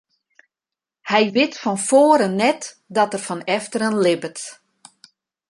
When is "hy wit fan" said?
1.09-1.79